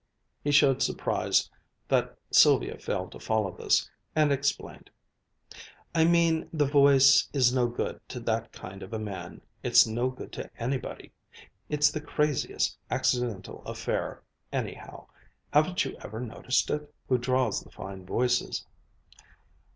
He 0.43 0.49
showed 0.49 0.81
surprise 0.81 1.47
that 1.87 2.17
Sylvia 2.31 2.79
failed 2.79 3.11
to 3.11 3.19
follow 3.19 3.55
this, 3.55 3.87
and 4.15 4.31
explained. 4.31 4.89
"I 5.93 6.05
mean 6.05 6.49
the 6.51 6.65
voice 6.65 7.29
is 7.33 7.53
no 7.53 7.67
good 7.67 8.01
to 8.09 8.19
that 8.21 8.51
kind 8.51 8.81
of 8.81 8.93
a 8.93 8.97
man, 8.97 9.41
it's 9.61 9.85
no 9.85 10.09
good 10.09 10.31
to 10.31 10.49
anybody. 10.59 11.11
It's 11.69 11.91
the 11.91 12.01
craziest, 12.01 12.79
accidental 12.89 13.61
affair 13.63 14.23
anyhow, 14.51 15.05
haven't 15.53 15.85
you 15.85 15.95
ever 16.03 16.19
noticed 16.19 16.71
it? 16.71 16.91
who 17.07 17.19
draws 17.19 17.61
the 17.61 17.69
fine 17.69 18.03
voices. 18.03 18.65